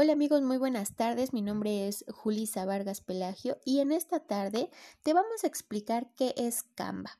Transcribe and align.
Hola 0.00 0.12
amigos, 0.12 0.42
muy 0.42 0.58
buenas 0.58 0.94
tardes. 0.94 1.32
Mi 1.32 1.42
nombre 1.42 1.88
es 1.88 2.04
Julisa 2.06 2.64
Vargas 2.64 3.00
Pelagio 3.00 3.58
y 3.64 3.80
en 3.80 3.90
esta 3.90 4.20
tarde 4.20 4.70
te 5.02 5.12
vamos 5.12 5.42
a 5.42 5.48
explicar 5.48 6.14
qué 6.14 6.34
es 6.36 6.62
Canva. 6.76 7.18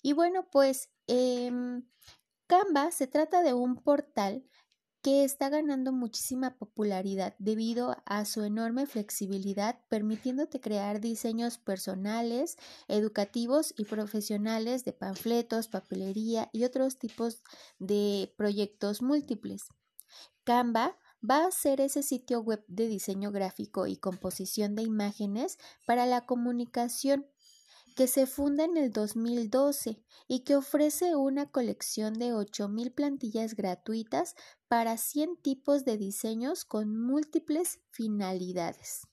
Y 0.00 0.12
bueno, 0.12 0.48
pues 0.48 0.90
em, 1.08 1.82
Canva 2.46 2.92
se 2.92 3.08
trata 3.08 3.42
de 3.42 3.52
un 3.52 3.74
portal 3.74 4.44
que 5.02 5.24
está 5.24 5.48
ganando 5.48 5.90
muchísima 5.90 6.56
popularidad 6.56 7.34
debido 7.40 7.96
a 8.06 8.26
su 8.26 8.44
enorme 8.44 8.86
flexibilidad, 8.86 9.80
permitiéndote 9.88 10.60
crear 10.60 11.00
diseños 11.00 11.58
personales, 11.58 12.58
educativos 12.86 13.74
y 13.76 13.86
profesionales 13.86 14.84
de 14.84 14.92
panfletos, 14.92 15.66
papelería 15.66 16.48
y 16.52 16.62
otros 16.62 17.00
tipos 17.00 17.42
de 17.80 18.32
proyectos 18.36 19.02
múltiples. 19.02 19.64
Canva 20.44 20.96
va 21.28 21.46
a 21.46 21.50
ser 21.50 21.80
ese 21.80 22.02
sitio 22.02 22.40
web 22.40 22.64
de 22.68 22.88
diseño 22.88 23.30
gráfico 23.30 23.86
y 23.86 23.96
composición 23.96 24.74
de 24.74 24.82
imágenes 24.82 25.58
para 25.86 26.06
la 26.06 26.22
comunicación 26.26 27.26
que 27.94 28.08
se 28.08 28.26
funda 28.26 28.64
en 28.64 28.76
el 28.76 28.90
2012 28.90 30.02
y 30.26 30.40
que 30.40 30.56
ofrece 30.56 31.14
una 31.14 31.50
colección 31.50 32.14
de 32.14 32.32
8.000 32.32 32.94
plantillas 32.94 33.54
gratuitas 33.54 34.34
para 34.68 34.96
100 34.96 35.36
tipos 35.36 35.84
de 35.84 35.98
diseños 35.98 36.64
con 36.64 36.98
múltiples 36.98 37.80
finalidades. 37.90 39.06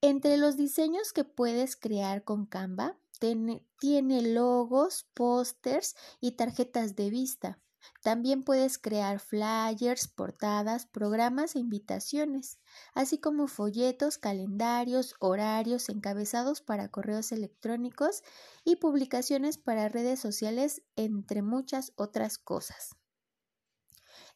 Entre 0.00 0.36
los 0.36 0.56
diseños 0.56 1.12
que 1.12 1.24
puedes 1.24 1.76
crear 1.76 2.22
con 2.22 2.46
Canva, 2.46 2.96
tiene, 3.18 4.22
logos, 4.22 5.06
pósters 5.14 5.96
y 6.20 6.32
tarjetas 6.32 6.94
de 6.94 7.10
vista. 7.10 7.58
También 8.02 8.42
puedes 8.42 8.78
crear 8.78 9.20
flyers, 9.20 10.08
portadas, 10.08 10.86
programas 10.86 11.56
e 11.56 11.58
invitaciones, 11.58 12.58
así 12.94 13.18
como 13.18 13.48
folletos, 13.48 14.18
calendarios, 14.18 15.14
horarios, 15.20 15.88
encabezados 15.88 16.60
para 16.60 16.88
correos 16.88 17.32
electrónicos 17.32 18.22
y 18.64 18.76
publicaciones 18.76 19.58
para 19.58 19.88
redes 19.88 20.20
sociales, 20.20 20.82
entre 20.96 21.42
muchas 21.42 21.92
otras 21.96 22.38
cosas. 22.38 22.96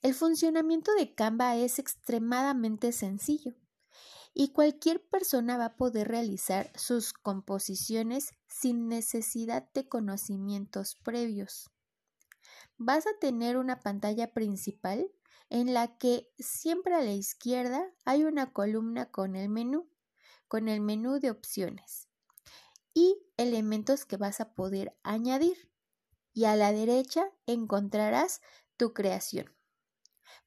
El 0.03 0.15
funcionamiento 0.15 0.93
de 0.95 1.15
Canva 1.15 1.57
es 1.57 1.79
extremadamente 1.79 2.91
sencillo 2.91 3.55
y 4.35 4.53
cualquier 4.53 5.07
persona 5.09 5.57
va 5.57 5.67
a 5.67 5.77
poder 5.77 6.09
realizar 6.09 6.73
sus 6.75 7.13
composiciones 7.13 8.33
sin 8.49 8.89
necesidad 8.89 9.71
de 9.75 9.89
conocimientos 9.89 10.97
previos 10.97 11.71
vas 12.77 13.07
a 13.07 13.19
tener 13.21 13.57
una 13.57 13.81
pantalla 13.81 14.33
principal 14.33 15.11
en 15.51 15.75
la 15.75 15.99
que 15.99 16.33
siempre 16.39 16.95
a 16.95 17.03
la 17.03 17.13
izquierda 17.13 17.87
hay 18.05 18.25
una 18.25 18.53
columna 18.53 19.11
con 19.11 19.37
el 19.37 19.49
menú, 19.49 19.89
con 20.49 20.69
el 20.69 20.81
menú 20.81 21.21
de 21.21 21.31
opciones 21.31 22.09
y 22.95 23.19
elementos 23.37 24.05
que 24.05 24.17
vas 24.17 24.41
a 24.41 24.55
poder 24.55 24.97
añadir. 25.03 25.71
Y 26.35 26.45
a 26.45 26.57
la 26.57 26.73
derecha 26.73 27.31
encontrarás 27.47 28.41
tu 28.79 28.95
creación. 28.95 29.55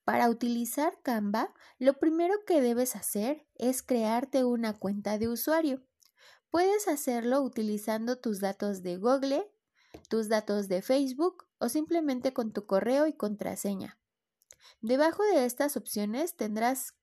Para 0.04 0.30
utilizar 0.30 1.00
Canva, 1.02 1.54
lo 1.80 2.00
primero 2.00 2.34
que 2.46 2.62
debes 2.62 2.96
hacer 2.96 3.48
es 3.56 3.84
crearte 3.84 4.44
una 4.44 4.74
cuenta 4.78 5.18
de 5.18 5.28
usuario. 5.28 5.84
Puedes 6.50 6.88
hacerlo 6.88 7.42
utilizando 7.42 8.18
tus 8.18 8.40
datos 8.40 8.82
de 8.82 8.98
Google, 8.98 9.52
tus 10.10 10.30
datos 10.30 10.68
de 10.68 10.82
Facebook 10.82 11.48
o 11.58 11.70
simplemente 11.70 12.34
con 12.34 12.52
tu 12.54 12.66
correo 12.66 13.08
y 13.08 13.14
contraseña. 13.14 13.98
Debajo 14.82 15.24
de 15.24 15.46
estas 15.46 15.78
opciones 15.78 16.36
tendrás 16.36 16.94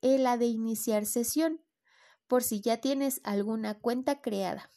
la 0.00 0.36
de 0.36 0.46
iniciar 0.46 1.06
sesión 1.06 1.60
por 2.26 2.42
si 2.42 2.60
ya 2.60 2.78
tienes 2.78 3.20
alguna 3.24 3.78
cuenta 3.78 4.20
creada. 4.20 4.70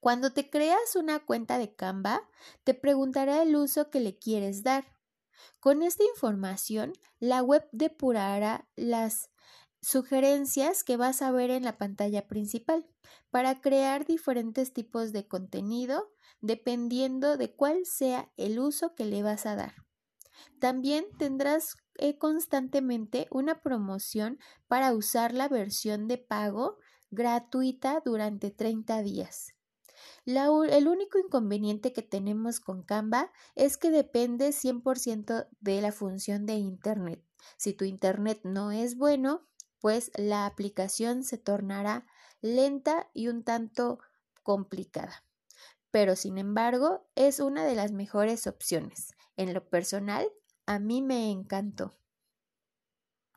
Cuando 0.00 0.32
te 0.32 0.50
creas 0.50 0.94
una 0.94 1.24
cuenta 1.24 1.58
de 1.58 1.74
Canva, 1.74 2.28
te 2.64 2.74
preguntará 2.74 3.42
el 3.42 3.56
uso 3.56 3.90
que 3.90 4.00
le 4.00 4.18
quieres 4.18 4.62
dar. 4.62 4.96
Con 5.58 5.82
esta 5.82 6.04
información, 6.04 6.92
la 7.18 7.42
web 7.42 7.68
depurará 7.72 8.68
las 8.76 9.30
sugerencias 9.80 10.84
que 10.84 10.96
vas 10.96 11.22
a 11.22 11.30
ver 11.30 11.50
en 11.50 11.64
la 11.64 11.78
pantalla 11.78 12.26
principal 12.26 12.86
para 13.30 13.60
crear 13.60 14.06
diferentes 14.06 14.72
tipos 14.72 15.12
de 15.12 15.28
contenido 15.28 16.10
dependiendo 16.40 17.36
de 17.36 17.54
cuál 17.54 17.86
sea 17.86 18.30
el 18.36 18.58
uso 18.58 18.94
que 18.94 19.04
le 19.04 19.22
vas 19.22 19.46
a 19.46 19.56
dar. 19.56 19.74
También 20.58 21.06
tendrás 21.18 21.76
eh, 21.98 22.18
constantemente 22.18 23.26
una 23.30 23.62
promoción 23.62 24.38
para 24.68 24.92
usar 24.92 25.32
la 25.32 25.48
versión 25.48 26.08
de 26.08 26.18
pago 26.18 26.78
gratuita 27.10 28.02
durante 28.04 28.50
30 28.50 29.02
días. 29.02 29.54
el 30.26 30.88
único 30.88 31.18
inconveniente 31.18 31.92
que 31.92 32.02
tenemos 32.02 32.60
con 32.60 32.82
Canva 32.82 33.32
es 33.54 33.78
que 33.78 33.90
depende 33.90 34.52
100% 34.52 35.48
de 35.60 35.80
la 35.80 35.92
función 35.92 36.44
de 36.46 36.54
Internet. 36.54 37.22
Si 37.56 37.72
tu 37.72 37.84
Internet 37.84 38.40
no 38.44 38.72
es 38.72 38.96
bueno, 38.96 39.46
pues 39.80 40.10
la 40.16 40.46
aplicación 40.46 41.24
se 41.24 41.38
tornará 41.38 42.06
lenta 42.40 43.08
y 43.14 43.28
un 43.28 43.42
tanto 43.44 43.98
complicada. 44.42 45.24
Pero 45.90 46.16
sin 46.16 46.38
embargo, 46.38 47.06
es 47.14 47.40
una 47.40 47.64
de 47.64 47.74
las 47.74 47.92
mejores 47.92 48.46
opciones. 48.46 49.14
En 49.36 49.54
lo 49.54 49.68
personal, 49.68 50.30
a 50.66 50.78
mí 50.78 51.02
me 51.02 51.30
encantó. 51.30 51.94